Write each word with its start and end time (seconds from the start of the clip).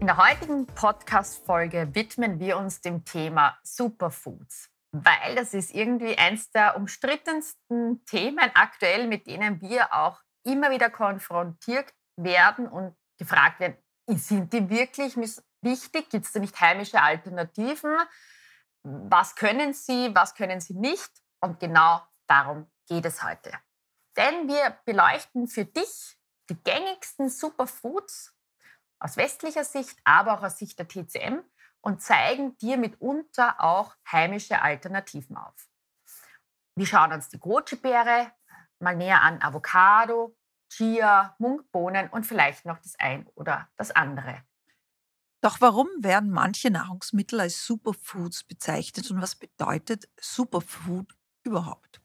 In 0.00 0.06
der 0.06 0.16
heutigen 0.16 0.66
Podcast-Folge 0.66 1.94
widmen 1.94 2.40
wir 2.40 2.56
uns 2.56 2.80
dem 2.80 3.04
Thema 3.04 3.58
Superfoods, 3.62 4.70
weil 4.92 5.34
das 5.34 5.52
ist 5.52 5.74
irgendwie 5.74 6.16
eins 6.16 6.50
der 6.52 6.74
umstrittensten 6.76 8.02
Themen 8.06 8.50
aktuell, 8.54 9.06
mit 9.08 9.26
denen 9.26 9.60
wir 9.60 9.92
auch 9.92 10.18
immer 10.42 10.70
wieder 10.70 10.88
konfrontiert 10.88 11.92
werden 12.16 12.66
und 12.66 12.96
gefragt 13.18 13.60
werden, 13.60 13.76
sind 14.06 14.54
die 14.54 14.70
wirklich 14.70 15.18
wichtig? 15.18 16.08
Gibt 16.08 16.24
es 16.24 16.32
da 16.32 16.40
nicht 16.40 16.58
heimische 16.58 17.02
Alternativen? 17.02 17.94
Was 18.82 19.34
können 19.34 19.74
sie, 19.74 20.14
was 20.14 20.34
können 20.34 20.62
sie 20.62 20.76
nicht? 20.76 21.10
Und 21.42 21.60
genau 21.60 22.00
darum 22.26 22.70
geht 22.88 23.04
es 23.04 23.22
heute. 23.22 23.52
Denn 24.16 24.48
wir 24.48 24.78
beleuchten 24.86 25.46
für 25.46 25.66
dich 25.66 26.16
die 26.48 26.56
gängigsten 26.62 27.28
Superfoods 27.28 28.34
aus 29.00 29.16
westlicher 29.16 29.64
Sicht, 29.64 29.98
aber 30.04 30.34
auch 30.34 30.42
aus 30.42 30.58
Sicht 30.58 30.78
der 30.78 30.86
TCM 30.86 31.40
und 31.80 32.02
zeigen 32.02 32.56
dir 32.58 32.76
mitunter 32.76 33.60
auch 33.60 33.96
heimische 34.10 34.60
Alternativen 34.62 35.36
auf. 35.36 35.68
Wir 36.76 36.86
schauen 36.86 37.12
uns 37.12 37.28
die 37.28 37.40
Goji-Beere 37.40 38.32
mal 38.78 38.96
näher 38.96 39.22
an, 39.22 39.42
Avocado, 39.42 40.36
Chia, 40.70 41.34
Munkbohnen 41.38 42.08
und 42.10 42.26
vielleicht 42.26 42.64
noch 42.64 42.78
das 42.78 42.94
ein 42.98 43.26
oder 43.34 43.68
das 43.76 43.90
andere. 43.90 44.42
Doch 45.42 45.60
warum 45.60 45.88
werden 45.98 46.30
manche 46.30 46.70
Nahrungsmittel 46.70 47.40
als 47.40 47.64
Superfoods 47.64 48.44
bezeichnet 48.44 49.10
und 49.10 49.22
was 49.22 49.34
bedeutet 49.34 50.08
Superfood 50.20 51.14
überhaupt? 51.42 52.02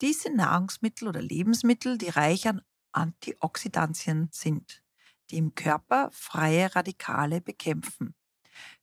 Diese 0.00 0.30
Nahrungsmittel 0.32 1.08
oder 1.08 1.20
Lebensmittel, 1.20 1.98
die 1.98 2.08
reich 2.08 2.46
an 2.46 2.62
Antioxidantien 2.92 4.28
sind 4.32 4.82
die 5.30 5.38
im 5.38 5.54
Körper 5.54 6.10
freie 6.12 6.74
Radikale 6.74 7.40
bekämpfen. 7.40 8.14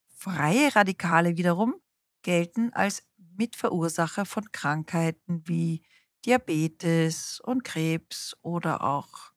Freie 0.08 0.76
Radikale 0.76 1.38
wiederum 1.38 1.76
gelten 2.22 2.74
als 2.74 3.04
Mitverursacher 3.38 4.26
von 4.26 4.52
Krankheiten 4.52 5.48
wie 5.48 5.84
Diabetes 6.26 7.40
und 7.40 7.64
Krebs 7.64 8.36
oder 8.42 8.84
auch 8.84 9.34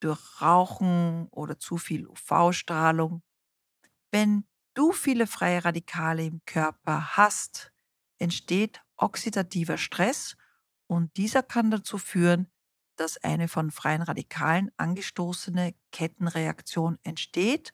durch 0.00 0.40
Rauchen 0.40 1.28
oder 1.30 1.58
zu 1.58 1.76
viel 1.76 2.06
UV-Strahlung. 2.06 3.22
Wenn 4.10 4.44
du 4.74 4.92
viele 4.92 5.26
freie 5.26 5.64
Radikale 5.64 6.24
im 6.24 6.40
Körper 6.46 7.16
hast, 7.16 7.72
entsteht 8.18 8.82
oxidativer 8.96 9.78
Stress 9.78 10.36
und 10.86 11.16
dieser 11.16 11.42
kann 11.42 11.70
dazu 11.70 11.98
führen, 11.98 12.50
dass 13.00 13.16
eine 13.18 13.48
von 13.48 13.70
freien 13.70 14.02
Radikalen 14.02 14.70
angestoßene 14.76 15.74
Kettenreaktion 15.92 16.98
entsteht, 17.02 17.72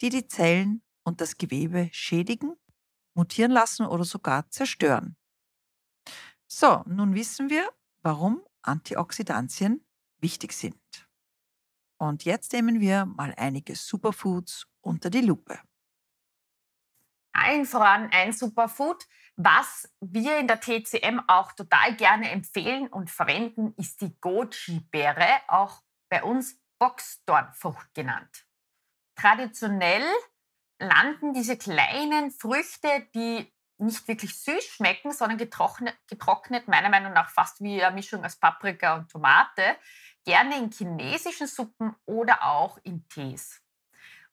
die 0.00 0.08
die 0.08 0.26
Zellen 0.26 0.82
und 1.04 1.20
das 1.20 1.36
Gewebe 1.36 1.88
schädigen, 1.92 2.56
mutieren 3.14 3.52
lassen 3.52 3.86
oder 3.86 4.04
sogar 4.04 4.48
zerstören. 4.50 5.16
So, 6.46 6.82
nun 6.86 7.14
wissen 7.14 7.50
wir, 7.50 7.68
warum 8.02 8.42
Antioxidantien 8.62 9.84
wichtig 10.18 10.52
sind. 10.52 11.08
Und 11.98 12.24
jetzt 12.24 12.52
nehmen 12.52 12.80
wir 12.80 13.06
mal 13.06 13.32
einige 13.36 13.76
Superfoods 13.76 14.66
unter 14.80 15.08
die 15.08 15.20
Lupe. 15.20 15.58
Allen 17.42 17.66
voran 17.66 18.10
ein 18.12 18.32
Superfood, 18.32 19.04
was 19.36 19.92
wir 20.00 20.38
in 20.38 20.46
der 20.46 20.60
TCM 20.60 21.20
auch 21.26 21.52
total 21.52 21.96
gerne 21.96 22.30
empfehlen 22.30 22.88
und 22.88 23.10
verwenden, 23.10 23.74
ist 23.76 24.00
die 24.00 24.14
Goji-Beere, 24.20 25.28
auch 25.48 25.82
bei 26.08 26.22
uns 26.22 26.60
Boxdornfrucht 26.78 27.94
genannt. 27.94 28.46
Traditionell 29.16 30.04
landen 30.78 31.32
diese 31.32 31.56
kleinen 31.56 32.30
Früchte, 32.30 33.08
die 33.14 33.52
nicht 33.78 34.06
wirklich 34.06 34.38
süß 34.38 34.64
schmecken, 34.64 35.12
sondern 35.12 35.38
getrocknet, 35.38 35.96
getrocknet, 36.08 36.68
meiner 36.68 36.88
Meinung 36.88 37.12
nach 37.12 37.30
fast 37.30 37.60
wie 37.60 37.82
eine 37.82 37.94
Mischung 37.94 38.24
aus 38.24 38.36
Paprika 38.36 38.94
und 38.94 39.10
Tomate, 39.10 39.76
gerne 40.24 40.58
in 40.58 40.70
chinesischen 40.70 41.46
Suppen 41.46 41.94
oder 42.04 42.42
auch 42.44 42.78
in 42.84 43.08
Tees. 43.08 43.60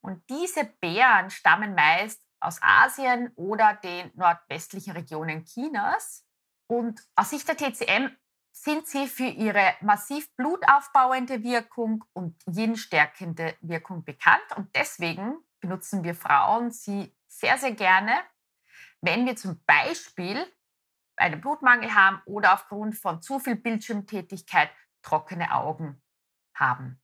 Und 0.01 0.27
diese 0.29 0.65
Beeren 0.65 1.29
stammen 1.29 1.75
meist 1.75 2.21
aus 2.39 2.59
Asien 2.61 3.31
oder 3.35 3.75
den 3.75 4.11
nordwestlichen 4.16 4.94
Regionen 4.94 5.45
Chinas. 5.45 6.25
Und 6.67 7.01
aus 7.16 7.31
Sicht 7.31 7.47
der 7.47 7.57
TCM 7.57 8.16
sind 8.51 8.88
sie 8.88 9.07
für 9.07 9.27
ihre 9.27 9.75
massiv 9.81 10.33
blutaufbauende 10.35 11.44
Wirkung 11.44 12.03
und 12.13 12.35
yin-stärkende 12.45 13.55
Wirkung 13.61 14.03
bekannt. 14.03 14.55
Und 14.55 14.75
deswegen 14.75 15.38
benutzen 15.59 16.03
wir 16.03 16.16
Frauen 16.16 16.72
sie 16.72 17.16
sehr, 17.27 17.57
sehr 17.57 17.73
gerne, 17.73 18.13
wenn 19.01 19.25
wir 19.25 19.35
zum 19.35 19.63
Beispiel 19.66 20.45
einen 21.16 21.41
Blutmangel 21.41 21.94
haben 21.94 22.21
oder 22.25 22.53
aufgrund 22.53 22.95
von 22.95 23.21
zu 23.21 23.39
viel 23.39 23.56
Bildschirmtätigkeit 23.56 24.71
trockene 25.01 25.53
Augen 25.53 26.01
haben. 26.53 27.01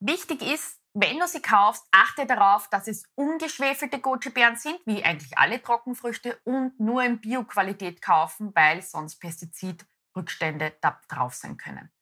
Wichtig 0.00 0.42
ist, 0.42 0.80
wenn 0.98 1.18
du 1.18 1.28
sie 1.28 1.42
kaufst, 1.42 1.86
achte 1.90 2.24
darauf, 2.24 2.70
dass 2.70 2.88
es 2.88 3.04
ungeschwefelte 3.16 4.00
Goji-Beeren 4.00 4.56
sind, 4.56 4.80
wie 4.86 5.04
eigentlich 5.04 5.36
alle 5.36 5.60
Trockenfrüchte, 5.60 6.40
und 6.44 6.80
nur 6.80 7.02
in 7.02 7.20
Bio-Qualität 7.20 8.00
kaufen, 8.00 8.50
weil 8.54 8.80
sonst 8.80 9.16
Pestizidrückstände 9.16 10.74
da 10.80 10.98
drauf 11.08 11.34
sein 11.34 11.58
können. 11.58 11.92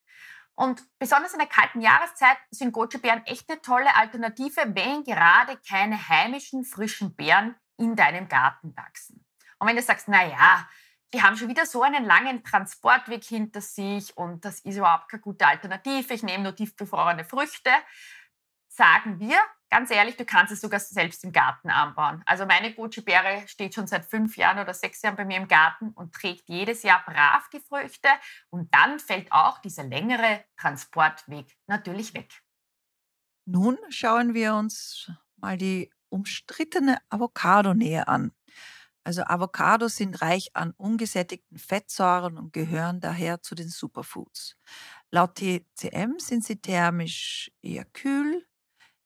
Und 0.54 0.84
besonders 1.00 1.32
in 1.32 1.40
der 1.40 1.48
kalten 1.48 1.80
Jahreszeit 1.80 2.36
sind 2.52 2.70
Goji-Beeren 2.70 3.26
echt 3.26 3.50
eine 3.50 3.60
tolle 3.60 3.92
Alternative, 3.96 4.62
wenn 4.76 5.02
gerade 5.02 5.58
keine 5.68 6.08
heimischen 6.08 6.64
frischen 6.64 7.16
Beeren 7.16 7.56
in 7.76 7.96
deinem 7.96 8.28
Garten 8.28 8.76
wachsen. 8.76 9.26
Und 9.58 9.66
wenn 9.66 9.74
du 9.74 9.82
sagst, 9.82 10.06
na 10.06 10.24
ja, 10.24 10.68
die 11.12 11.20
haben 11.20 11.36
schon 11.36 11.48
wieder 11.48 11.66
so 11.66 11.82
einen 11.82 12.04
langen 12.04 12.44
Transportweg 12.44 13.24
hinter 13.24 13.60
sich 13.60 14.16
und 14.16 14.44
das 14.44 14.60
ist 14.60 14.76
überhaupt 14.76 15.08
keine 15.08 15.20
gute 15.20 15.46
Alternative, 15.48 16.14
ich 16.14 16.22
nehme 16.22 16.44
nur 16.44 16.54
tiefgefrorene 16.54 17.24
Früchte, 17.24 17.70
sagen 18.76 19.20
wir, 19.20 19.38
ganz 19.70 19.90
ehrlich, 19.90 20.16
du 20.16 20.24
kannst 20.24 20.52
es 20.52 20.60
sogar 20.60 20.80
selbst 20.80 21.24
im 21.24 21.32
Garten 21.32 21.70
anbauen. 21.70 22.22
Also 22.26 22.46
meine 22.46 22.72
Goji-Beere 22.74 23.46
steht 23.48 23.74
schon 23.74 23.86
seit 23.86 24.04
fünf 24.04 24.36
Jahren 24.36 24.58
oder 24.58 24.74
sechs 24.74 25.02
Jahren 25.02 25.16
bei 25.16 25.24
mir 25.24 25.36
im 25.36 25.48
Garten 25.48 25.90
und 25.90 26.14
trägt 26.14 26.48
jedes 26.48 26.82
Jahr 26.82 27.04
brav 27.04 27.48
die 27.52 27.60
Früchte. 27.60 28.08
Und 28.50 28.72
dann 28.74 28.98
fällt 28.98 29.32
auch 29.32 29.58
dieser 29.58 29.84
längere 29.84 30.44
Transportweg 30.56 31.56
natürlich 31.66 32.14
weg. 32.14 32.42
Nun 33.46 33.78
schauen 33.90 34.34
wir 34.34 34.54
uns 34.54 35.10
mal 35.36 35.58
die 35.58 35.90
umstrittene 36.08 36.98
Avocado 37.10 37.74
näher 37.74 38.08
an. 38.08 38.32
Also 39.02 39.22
Avocados 39.24 39.96
sind 39.96 40.22
reich 40.22 40.50
an 40.54 40.72
ungesättigten 40.78 41.58
Fettsäuren 41.58 42.38
und 42.38 42.54
gehören 42.54 43.00
daher 43.00 43.42
zu 43.42 43.54
den 43.54 43.68
Superfoods. 43.68 44.56
Laut 45.10 45.34
TCM 45.34 46.18
sind 46.18 46.44
sie 46.44 46.56
thermisch 46.56 47.52
eher 47.60 47.84
kühl, 47.84 48.46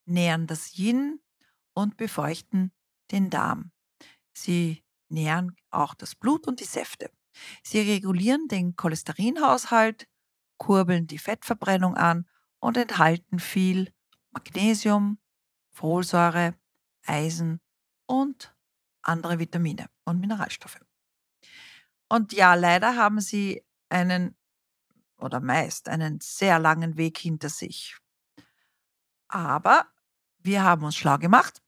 nähren 0.09 0.47
das 0.47 0.77
Yin 0.77 1.21
und 1.75 1.97
befeuchten 1.97 2.73
den 3.11 3.31
Darm. 3.31 3.73
Sie 4.33 4.85
nähren 5.09 5.57
auch 5.71 5.95
das 5.95 6.15
Blut 6.15 6.47
und 6.47 6.61
die 6.61 6.65
Säfte. 6.65 7.11
Sie 7.63 7.81
regulieren 7.81 8.49
den 8.49 8.77
Cholesterinhaushalt, 8.77 10.09
kurbeln 10.59 11.07
die 11.07 11.19
Fettverbrennung 11.19 11.97
an 11.97 12.29
und 12.61 12.77
enthalten 12.77 13.39
viel 13.39 13.93
Magnesium, 14.31 15.19
Folsäure, 15.71 16.55
Eisen 17.07 17.61
und 18.07 18.55
andere 19.03 19.39
Vitamine 19.39 19.89
und 20.05 20.21
Mineralstoffe. 20.21 20.81
Und 22.09 22.33
ja, 22.33 22.55
leider 22.55 22.97
haben 22.97 23.21
sie 23.21 23.65
einen 23.89 24.37
oder 25.19 25.41
meist 25.41 25.89
einen 25.89 26.21
sehr 26.21 26.59
langen 26.59 26.97
Weg 26.97 27.19
hinter 27.19 27.49
sich. 27.49 27.97
Aber 29.29 29.87
wir 30.39 30.63
haben 30.63 30.85
uns 30.85 30.97
schlau 30.97 31.19
gemacht 31.19 31.63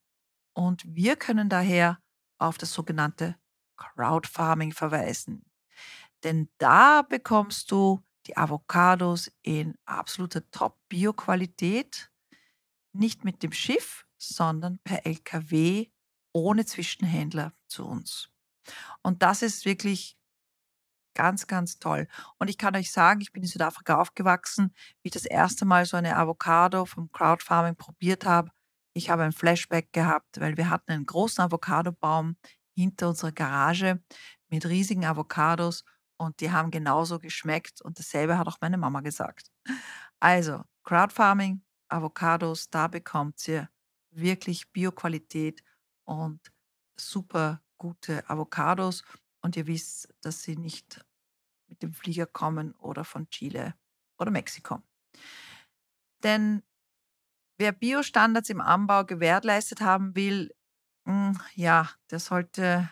und 0.55 0.83
wir 0.87 1.17
können 1.17 1.49
daher 1.49 1.99
auf 2.39 2.59
das 2.59 2.73
sogenannte 2.73 3.37
Crowdfarming 3.77 4.73
verweisen. 4.73 5.45
Denn 6.23 6.51
da 6.59 7.03
bekommst 7.03 7.71
du 7.71 8.03
die 8.27 8.37
Avocados 8.37 9.31
in 9.43 9.77
absoluter 9.87 10.49
Top-Bio-Qualität, 10.51 12.11
nicht 12.93 13.25
mit 13.25 13.43
dem 13.43 13.53
Schiff, 13.53 14.07
sondern 14.19 14.79
per 14.85 15.07
LKW 15.07 15.87
ohne 16.33 16.67
Zwischenhändler 16.67 17.55
zu 17.67 17.87
uns. 17.87 18.31
Und 19.03 19.23
das 19.23 19.43
ist 19.43 19.65
wirklich 19.65 20.19
ganz, 21.15 21.47
ganz 21.47 21.79
toll. 21.79 22.07
Und 22.39 22.49
ich 22.49 22.59
kann 22.59 22.77
euch 22.77 22.93
sagen, 22.93 23.21
ich 23.21 23.33
bin 23.33 23.43
in 23.43 23.49
Südafrika 23.49 24.01
aufgewachsen, 24.01 24.75
wie 25.03 25.09
ich 25.09 25.13
das 25.13 25.25
erste 25.25 25.65
Mal 25.65 25.87
so 25.87 25.97
eine 25.97 26.17
Avocado 26.17 26.85
vom 26.85 27.11
Crowdfarming 27.11 27.77
probiert 27.77 28.25
habe. 28.27 28.51
Ich 28.93 29.11
habe 29.11 29.23
ein 29.23 29.33
Flashback 29.33 29.93
gehabt, 29.93 30.41
weil 30.41 30.57
wir 30.57 30.71
hatten 30.71 30.93
einen 30.93 31.07
großen 31.07 31.43
Avocadobaum 31.45 32.37
hinter 32.75 33.09
unserer 33.11 33.33
Garage 33.33 34.03
mit 34.49 34.67
riesigen 34.67 35.05
Avocados 35.05 35.85
und 36.17 36.41
die 36.41 36.51
haben 36.51 36.71
genauso 36.71 37.19
geschmeckt 37.19 37.81
und 37.81 37.99
dasselbe 37.99 38.39
hat 38.39 38.49
auch 38.49 38.59
meine 38.61 38.79
Mama 38.79 39.01
gesagt. 39.01 39.51
Also, 40.21 40.63
Crowdfarming, 40.85 41.63
Avocados, 41.89 42.71
da 42.71 42.89
bekommt 42.89 43.47
ihr 43.49 43.71
wirklich 44.11 44.71
Bioqualität 44.73 45.63
und 46.05 46.41
super 46.99 47.63
gute 47.79 48.29
Avocados 48.29 49.03
und 49.41 49.57
ihr 49.57 49.67
wisst, 49.67 50.13
dass 50.21 50.43
sie 50.43 50.57
nicht 50.57 51.05
mit 51.69 51.83
dem 51.83 51.95
Flieger 51.95 52.27
kommen 52.27 52.75
oder 52.77 53.05
von 53.05 53.29
Chile 53.31 53.75
oder 54.19 54.31
Mexiko. 54.31 54.83
Denn 56.23 56.63
wer 57.61 57.73
Biostandards 57.73 58.49
im 58.49 58.61
Anbau 58.61 59.05
gewährleistet 59.05 59.83
haben 59.83 60.17
will, 60.17 60.51
hm, 61.05 61.39
ja, 61.55 61.91
der 62.11 62.19
sollte 62.19 62.91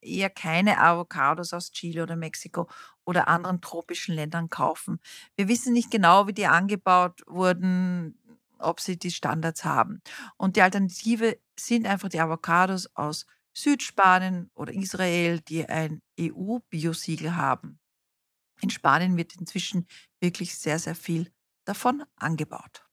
eher 0.00 0.28
keine 0.30 0.80
Avocados 0.80 1.52
aus 1.52 1.70
Chile 1.70 2.02
oder 2.02 2.16
Mexiko 2.16 2.68
oder 3.04 3.28
anderen 3.28 3.60
tropischen 3.60 4.14
Ländern 4.14 4.50
kaufen. 4.50 5.00
Wir 5.36 5.48
wissen 5.48 5.72
nicht 5.72 5.90
genau, 5.90 6.26
wie 6.26 6.32
die 6.32 6.46
angebaut 6.46 7.22
wurden, 7.26 8.18
ob 8.58 8.80
sie 8.80 8.98
die 8.98 9.10
Standards 9.10 9.64
haben. 9.64 10.02
Und 10.36 10.56
die 10.56 10.62
Alternative 10.62 11.38
sind 11.58 11.86
einfach 11.86 12.08
die 12.08 12.20
Avocados 12.20 12.94
aus 12.96 13.26
Südspanien 13.54 14.50
oder 14.54 14.72
Israel, 14.72 15.40
die 15.40 15.68
ein 15.68 16.02
EU-Biosiegel 16.18 17.36
haben. 17.36 17.78
In 18.60 18.70
Spanien 18.70 19.16
wird 19.16 19.36
inzwischen 19.36 19.86
wirklich 20.20 20.58
sehr, 20.58 20.78
sehr 20.80 20.96
viel 20.96 21.32
davon 21.64 22.04
angebaut. 22.16 22.87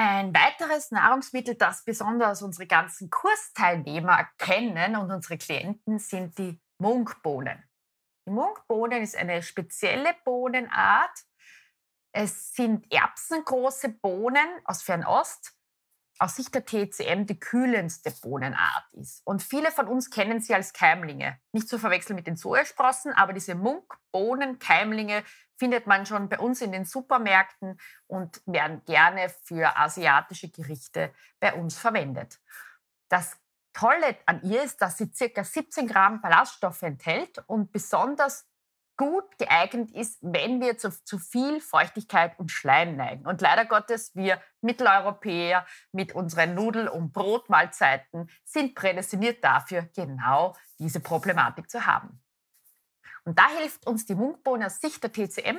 Ein 0.00 0.32
weiteres 0.32 0.92
Nahrungsmittel, 0.92 1.56
das 1.56 1.82
besonders 1.82 2.40
unsere 2.40 2.68
ganzen 2.68 3.10
Kursteilnehmer 3.10 4.28
kennen 4.38 4.94
und 4.94 5.10
unsere 5.10 5.38
Klienten, 5.38 5.98
sind 5.98 6.38
die 6.38 6.62
Munkbohnen. 6.80 7.68
Die 8.24 8.30
Munkbohnen 8.30 9.02
ist 9.02 9.16
eine 9.16 9.42
spezielle 9.42 10.14
Bohnenart. 10.24 11.18
Es 12.12 12.52
sind 12.52 12.86
erbsengroße 12.92 13.88
Bohnen 13.88 14.46
aus 14.62 14.84
Fernost, 14.84 15.57
aus 16.18 16.36
Sicht 16.36 16.54
der 16.54 16.64
TCM 16.64 17.26
die 17.26 17.38
kühlendste 17.38 18.12
Bohnenart 18.22 18.84
ist. 18.92 19.22
Und 19.24 19.42
viele 19.42 19.70
von 19.70 19.86
uns 19.86 20.10
kennen 20.10 20.40
sie 20.40 20.54
als 20.54 20.72
Keimlinge. 20.72 21.38
Nicht 21.52 21.68
zu 21.68 21.78
verwechseln 21.78 22.16
mit 22.16 22.26
den 22.26 22.36
Sojasprossen, 22.36 23.12
aber 23.12 23.32
diese 23.32 23.54
Munkbohnen-Keimlinge 23.54 25.22
findet 25.56 25.86
man 25.86 26.06
schon 26.06 26.28
bei 26.28 26.38
uns 26.38 26.60
in 26.60 26.72
den 26.72 26.84
Supermärkten 26.84 27.78
und 28.06 28.40
werden 28.46 28.82
gerne 28.84 29.28
für 29.44 29.76
asiatische 29.76 30.50
Gerichte 30.50 31.12
bei 31.40 31.54
uns 31.54 31.78
verwendet. 31.78 32.40
Das 33.08 33.36
Tolle 33.72 34.16
an 34.26 34.42
ihr 34.42 34.62
ist, 34.64 34.82
dass 34.82 34.98
sie 34.98 35.10
ca. 35.10 35.44
17 35.44 35.86
Gramm 35.86 36.20
Ballaststoffe 36.20 36.82
enthält 36.82 37.38
und 37.46 37.70
besonders 37.70 38.47
gut 38.98 39.38
geeignet 39.38 39.90
ist, 39.92 40.18
wenn 40.20 40.60
wir 40.60 40.76
zu, 40.76 40.90
zu 41.04 41.18
viel 41.18 41.60
Feuchtigkeit 41.60 42.38
und 42.38 42.50
Schleim 42.50 42.96
neigen. 42.96 43.26
Und 43.26 43.40
leider 43.40 43.64
Gottes, 43.64 44.14
wir 44.14 44.42
Mitteleuropäer 44.60 45.64
mit 45.92 46.14
unseren 46.14 46.54
Nudel- 46.54 46.88
und 46.88 47.12
Brotmahlzeiten 47.12 48.28
sind 48.44 48.74
prädestiniert 48.74 49.42
dafür, 49.42 49.88
genau 49.94 50.54
diese 50.78 51.00
Problematik 51.00 51.70
zu 51.70 51.86
haben. 51.86 52.20
Und 53.24 53.38
da 53.38 53.48
hilft 53.58 53.86
uns 53.86 54.04
die 54.04 54.14
Munkbohne 54.14 54.66
aus 54.66 54.80
Sicht 54.80 55.02
der 55.02 55.12
TCM, 55.12 55.58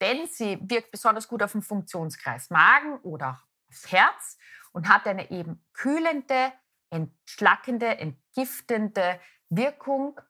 denn 0.00 0.26
sie 0.28 0.58
wirkt 0.62 0.90
besonders 0.90 1.26
gut 1.26 1.42
auf 1.42 1.52
den 1.52 1.62
Funktionskreis 1.62 2.50
Magen 2.50 2.98
oder 2.98 3.42
aufs 3.68 3.90
Herz 3.90 4.36
und 4.72 4.88
hat 4.88 5.06
eine 5.06 5.30
eben 5.30 5.64
kühlende, 5.72 6.52
entschlackende, 6.90 7.98
entgiftende 7.98 9.20
Wirkung 9.48 10.20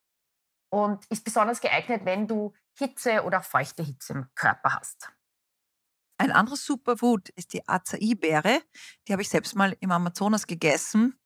und 0.74 1.06
ist 1.08 1.24
besonders 1.24 1.60
geeignet, 1.60 2.04
wenn 2.04 2.26
du 2.26 2.52
Hitze 2.76 3.22
oder 3.22 3.42
feuchte 3.42 3.84
Hitze 3.84 4.12
im 4.14 4.26
Körper 4.34 4.74
hast. 4.80 5.08
Ein 6.18 6.32
anderes 6.32 6.64
Superfood 6.66 7.28
ist 7.30 7.52
die 7.52 7.66
Acai-Beere. 7.68 8.60
Die 9.06 9.12
habe 9.12 9.22
ich 9.22 9.28
selbst 9.28 9.54
mal 9.54 9.76
im 9.78 9.92
Amazonas 9.92 10.48
gegessen. 10.48 11.16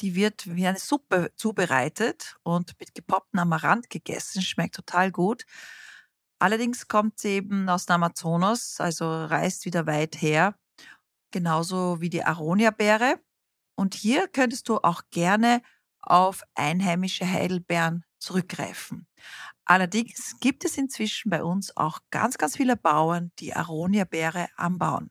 Die 0.00 0.14
wird 0.14 0.46
wie 0.54 0.68
eine 0.68 0.78
Suppe 0.78 1.32
zubereitet 1.34 2.36
und 2.44 2.78
mit 2.78 2.94
gepopptem 2.94 3.40
Amaranth 3.40 3.90
gegessen. 3.90 4.42
Schmeckt 4.42 4.76
total 4.76 5.10
gut. 5.10 5.44
Allerdings 6.38 6.86
kommt 6.86 7.18
sie 7.18 7.30
eben 7.30 7.68
aus 7.68 7.86
dem 7.86 7.94
Amazonas, 7.94 8.80
also 8.80 9.24
reist 9.24 9.64
wieder 9.64 9.88
weit 9.88 10.22
her. 10.22 10.54
Genauso 11.32 12.00
wie 12.00 12.10
die 12.10 12.22
Aronia-Beere. 12.22 13.18
Und 13.74 13.94
hier 13.94 14.28
könntest 14.28 14.68
du 14.68 14.78
auch 14.78 15.02
gerne 15.10 15.62
auf 16.00 16.42
einheimische 16.54 17.28
Heidelbeeren 17.28 18.04
zurückgreifen. 18.24 19.06
Allerdings 19.64 20.36
gibt 20.40 20.64
es 20.64 20.76
inzwischen 20.76 21.30
bei 21.30 21.42
uns 21.42 21.76
auch 21.76 22.00
ganz, 22.10 22.38
ganz 22.38 22.56
viele 22.56 22.76
Bauern, 22.76 23.32
die 23.38 23.54
Aronia-Beere 23.54 24.48
anbauen. 24.56 25.10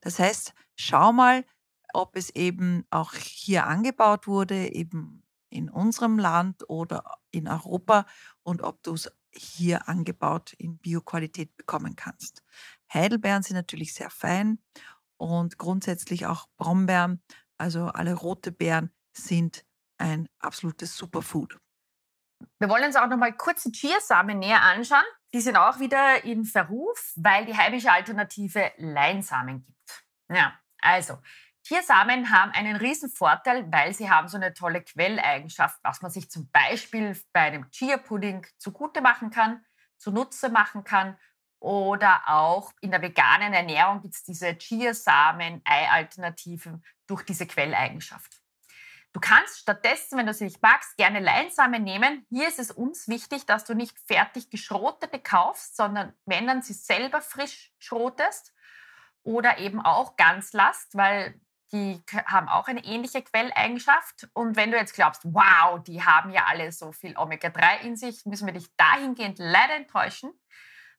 Das 0.00 0.18
heißt, 0.18 0.54
schau 0.76 1.12
mal, 1.12 1.44
ob 1.92 2.16
es 2.16 2.30
eben 2.30 2.84
auch 2.90 3.14
hier 3.14 3.66
angebaut 3.66 4.26
wurde, 4.26 4.72
eben 4.74 5.22
in 5.50 5.68
unserem 5.68 6.18
Land 6.18 6.68
oder 6.68 7.04
in 7.30 7.46
Europa 7.46 8.06
und 8.42 8.62
ob 8.62 8.82
du 8.82 8.94
es 8.94 9.10
hier 9.34 9.88
angebaut 9.88 10.52
in 10.54 10.78
Bioqualität 10.78 11.56
bekommen 11.56 11.96
kannst. 11.96 12.42
Heidelbeeren 12.92 13.42
sind 13.42 13.56
natürlich 13.56 13.94
sehr 13.94 14.10
fein 14.10 14.58
und 15.16 15.58
grundsätzlich 15.58 16.26
auch 16.26 16.48
Brombeeren, 16.56 17.22
also 17.58 17.86
alle 17.86 18.14
rote 18.14 18.52
Beeren 18.52 18.90
sind 19.12 19.64
ein 19.98 20.28
absolutes 20.38 20.96
Superfood. 20.96 21.58
Wir 22.58 22.68
wollen 22.68 22.84
uns 22.84 22.96
auch 22.96 23.08
noch 23.08 23.16
mal 23.16 23.32
kurz 23.32 23.64
die 23.64 23.72
Chiasamen 23.72 24.38
näher 24.38 24.62
anschauen. 24.62 25.04
Die 25.34 25.40
sind 25.40 25.56
auch 25.56 25.78
wieder 25.78 26.24
in 26.24 26.44
Verruf, 26.44 27.12
weil 27.16 27.46
die 27.46 27.56
heimische 27.56 27.90
Alternative 27.90 28.70
Leinsamen 28.76 29.64
gibt. 29.64 30.04
Ja, 30.30 30.58
also 30.78 31.18
Chiasamen 31.64 32.30
haben 32.30 32.52
einen 32.52 32.76
riesen 32.76 33.08
Vorteil, 33.08 33.70
weil 33.70 33.94
sie 33.94 34.10
haben 34.10 34.28
so 34.28 34.36
eine 34.36 34.52
tolle 34.52 34.82
Quelleigenschaft, 34.82 35.78
was 35.82 36.02
man 36.02 36.10
sich 36.10 36.30
zum 36.30 36.50
Beispiel 36.50 37.16
bei 37.32 37.42
einem 37.42 37.70
Chia-Pudding 37.70 38.46
zugute 38.58 39.00
machen 39.00 39.30
kann, 39.30 39.64
zunutze 39.96 40.48
machen 40.48 40.84
kann 40.84 41.16
oder 41.62 42.22
auch 42.26 42.72
in 42.80 42.90
der 42.90 43.02
veganen 43.02 43.54
Ernährung 43.54 44.02
gibt 44.02 44.14
es 44.14 44.24
diese 44.24 44.58
Chiasamen-Ei-Alternativen 44.58 46.84
durch 47.06 47.22
diese 47.22 47.46
Quelleigenschaft. 47.46 48.41
Du 49.12 49.20
kannst 49.20 49.58
stattdessen, 49.58 50.16
wenn 50.18 50.26
du 50.26 50.32
sie 50.32 50.44
nicht 50.44 50.62
magst, 50.62 50.96
gerne 50.96 51.20
Leinsamen 51.20 51.84
nehmen. 51.84 52.26
Hier 52.30 52.48
ist 52.48 52.58
es 52.58 52.70
uns 52.70 53.08
wichtig, 53.08 53.44
dass 53.44 53.64
du 53.64 53.74
nicht 53.74 53.98
fertig 54.06 54.48
geschrotete 54.48 55.18
kaufst, 55.18 55.76
sondern 55.76 56.14
wenn 56.24 56.46
dann 56.46 56.62
sie 56.62 56.72
selber 56.72 57.20
frisch 57.20 57.72
schrotest 57.78 58.54
oder 59.22 59.58
eben 59.58 59.80
auch 59.80 60.16
ganz 60.16 60.52
lasst, 60.54 60.96
weil 60.96 61.38
die 61.72 62.02
haben 62.26 62.48
auch 62.48 62.68
eine 62.68 62.84
ähnliche 62.84 63.22
Quelleigenschaft. 63.22 64.28
Und 64.34 64.56
wenn 64.56 64.70
du 64.70 64.76
jetzt 64.76 64.94
glaubst, 64.94 65.22
wow, 65.24 65.82
die 65.82 66.02
haben 66.02 66.30
ja 66.30 66.44
alle 66.46 66.70
so 66.72 66.92
viel 66.92 67.16
Omega-3 67.16 67.80
in 67.80 67.96
sich, 67.96 68.24
müssen 68.26 68.46
wir 68.46 68.54
dich 68.54 68.74
dahingehend 68.76 69.38
leider 69.38 69.74
enttäuschen, 69.74 70.32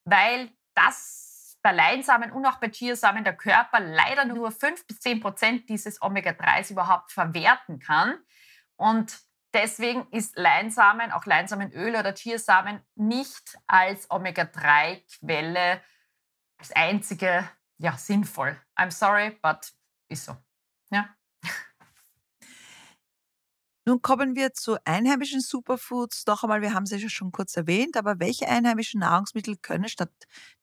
weil 0.04 0.52
das 0.74 1.23
bei 1.64 1.72
Leinsamen 1.72 2.32
und 2.32 2.46
auch 2.46 2.58
bei 2.58 2.70
Chiasamen 2.70 3.24
der 3.24 3.36
Körper 3.36 3.80
leider 3.80 4.26
nur 4.26 4.52
5 4.52 4.86
bis 4.86 5.00
10 5.00 5.22
Prozent 5.22 5.70
dieses 5.70 6.02
Omega-3s 6.02 6.72
überhaupt 6.72 7.12
verwerten 7.12 7.80
kann. 7.80 8.20
Und 8.76 9.18
deswegen 9.54 10.06
ist 10.12 10.38
Leinsamen, 10.38 11.12
auch 11.12 11.26
Leinsamenöl 11.26 11.96
oder 11.96 12.14
Chiasamen 12.14 12.82
nicht 12.96 13.58
als 13.66 14.12
Omega-3-Quelle 14.12 15.82
als 16.58 16.72
einzige 16.74 17.50
ja, 17.78 17.98
sinnvoll. 17.98 18.60
I'm 18.78 18.92
sorry, 18.92 19.32
but 19.42 19.74
ist 20.10 20.26
so. 20.26 20.38
Ja. 20.92 21.10
Nun 23.86 24.02
kommen 24.02 24.36
wir 24.36 24.54
zu 24.54 24.78
einheimischen 24.86 25.42
Superfoods. 25.42 26.26
Noch 26.26 26.44
einmal, 26.44 26.62
wir 26.62 26.74
haben 26.74 26.86
sie 26.86 26.98
ja 26.98 27.10
schon 27.10 27.32
kurz 27.32 27.58
erwähnt, 27.58 27.98
aber 27.98 28.20
welche 28.20 28.48
einheimischen 28.48 29.02
Nahrungsmittel 29.02 29.58
können 29.58 29.90
statt 29.90 30.12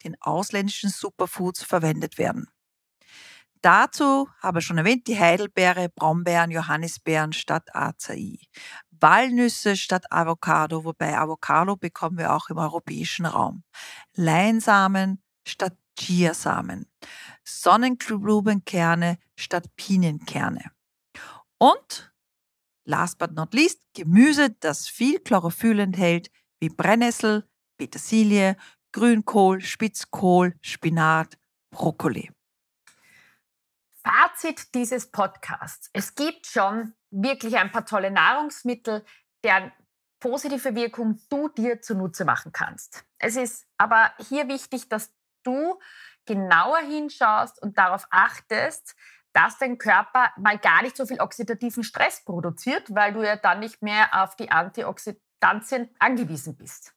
den 0.04 0.16
ausländischen 0.20 0.88
Superfoods 0.88 1.62
verwendet 1.62 2.16
werden? 2.16 2.48
Dazu 3.62 4.26
habe 4.40 4.60
ich 4.60 4.64
schon 4.64 4.78
erwähnt, 4.78 5.06
die 5.06 5.18
Heidelbeere, 5.18 5.90
Brombeeren, 5.90 6.50
Johannisbeeren 6.50 7.34
statt 7.34 7.74
Acai. 7.74 8.38
Walnüsse 8.90 9.76
statt 9.76 10.10
Avocado, 10.10 10.84
wobei 10.84 11.18
Avocado 11.18 11.76
bekommen 11.76 12.16
wir 12.16 12.34
auch 12.34 12.48
im 12.48 12.56
europäischen 12.56 13.26
Raum. 13.26 13.64
Leinsamen 14.14 15.22
statt 15.46 15.76
Chiasamen. 15.98 16.86
Sonnenblumenkerne 17.44 19.18
statt 19.36 19.66
Pinienkerne. 19.76 20.70
Und 21.58 22.09
last 22.84 23.18
but 23.18 23.32
not 23.32 23.54
least, 23.54 23.82
Gemüse, 23.94 24.50
das 24.60 24.88
viel 24.88 25.20
Chlorophyll 25.20 25.78
enthält, 25.80 26.30
wie 26.60 26.68
Brennnessel, 26.68 27.48
Petersilie, 27.76 28.56
Grünkohl, 28.92 29.60
Spitzkohl, 29.60 30.54
Spinat, 30.62 31.38
Brokkoli. 31.70 32.30
Fazit 34.02 34.74
dieses 34.74 35.10
Podcasts. 35.10 35.90
Es 35.92 36.14
gibt 36.14 36.46
schon 36.46 36.94
wirklich 37.10 37.56
ein 37.56 37.70
paar 37.70 37.84
tolle 37.84 38.10
Nahrungsmittel, 38.10 39.04
deren 39.44 39.72
positive 40.20 40.74
Wirkung 40.74 41.20
du 41.28 41.48
dir 41.48 41.80
zunutze 41.80 42.24
machen 42.24 42.52
kannst. 42.52 43.04
Es 43.18 43.36
ist 43.36 43.66
aber 43.78 44.12
hier 44.28 44.48
wichtig, 44.48 44.88
dass 44.88 45.12
du 45.42 45.78
genauer 46.26 46.78
hinschaust 46.78 47.60
und 47.62 47.78
darauf 47.78 48.06
achtest, 48.10 48.94
dass 49.32 49.58
dein 49.58 49.78
Körper 49.78 50.32
mal 50.36 50.58
gar 50.58 50.82
nicht 50.82 50.96
so 50.96 51.06
viel 51.06 51.20
oxidativen 51.20 51.84
Stress 51.84 52.24
produziert, 52.24 52.94
weil 52.94 53.12
du 53.12 53.22
ja 53.22 53.36
dann 53.36 53.60
nicht 53.60 53.82
mehr 53.82 54.22
auf 54.22 54.36
die 54.36 54.50
Antioxidantien 54.50 55.94
angewiesen 55.98 56.56
bist. 56.56 56.94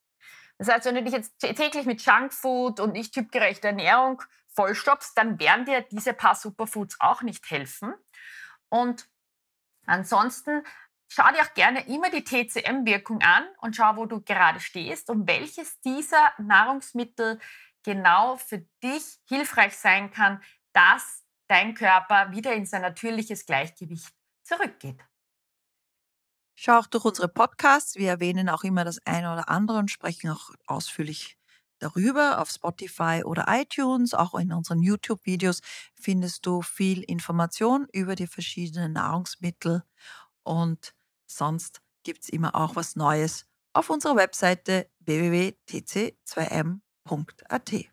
Das 0.57 0.67
heißt, 0.67 0.85
wenn 0.85 0.95
du 0.95 1.03
dich 1.03 1.13
jetzt 1.13 1.37
täglich 1.39 1.85
mit 1.85 2.01
Junkfood 2.03 2.79
und 2.79 2.93
nicht 2.93 3.13
typgerechter 3.13 3.69
Ernährung 3.69 4.21
vollstopfst, 4.55 5.13
dann 5.15 5.39
werden 5.39 5.65
dir 5.65 5.81
diese 5.81 6.13
paar 6.13 6.35
Superfoods 6.35 6.97
auch 6.99 7.21
nicht 7.21 7.49
helfen. 7.49 7.93
Und 8.69 9.07
ansonsten 9.85 10.63
schau 11.07 11.29
dir 11.31 11.41
auch 11.41 11.53
gerne 11.53 11.87
immer 11.87 12.09
die 12.09 12.23
TCM-Wirkung 12.23 13.21
an 13.21 13.45
und 13.59 13.75
schau, 13.75 13.95
wo 13.95 14.05
du 14.05 14.21
gerade 14.21 14.59
stehst 14.59 15.09
und 15.09 15.27
welches 15.27 15.79
dieser 15.81 16.31
Nahrungsmittel 16.37 17.39
genau 17.83 18.37
für 18.37 18.59
dich 18.83 19.03
hilfreich 19.27 19.77
sein 19.77 20.11
kann, 20.11 20.41
dass 20.71 21.22
dein 21.53 21.75
Körper 21.75 22.31
wieder 22.31 22.55
in 22.55 22.65
sein 22.65 22.81
natürliches 22.81 23.45
Gleichgewicht 23.45 24.11
zurückgeht. 24.41 24.99
Schau 26.55 26.79
auch 26.79 26.87
durch 26.87 27.05
unsere 27.05 27.27
Podcasts. 27.27 27.95
Wir 27.95 28.09
erwähnen 28.09 28.49
auch 28.49 28.63
immer 28.63 28.83
das 28.83 28.97
eine 29.05 29.31
oder 29.31 29.49
andere 29.49 29.77
und 29.77 29.91
sprechen 29.91 30.31
auch 30.31 30.49
ausführlich 30.65 31.37
darüber 31.77 32.39
auf 32.39 32.49
Spotify 32.49 33.21
oder 33.23 33.45
iTunes. 33.49 34.15
Auch 34.15 34.33
in 34.33 34.51
unseren 34.51 34.81
YouTube-Videos 34.81 35.61
findest 35.93 36.47
du 36.47 36.63
viel 36.63 37.03
Information 37.03 37.87
über 37.91 38.15
die 38.15 38.27
verschiedenen 38.27 38.93
Nahrungsmittel. 38.93 39.83
Und 40.41 40.95
sonst 41.27 41.83
gibt 42.01 42.23
es 42.23 42.29
immer 42.29 42.55
auch 42.55 42.75
was 42.75 42.95
Neues 42.95 43.45
auf 43.73 43.91
unserer 43.91 44.15
Webseite 44.15 44.89
www.tc2m.at. 45.01 47.92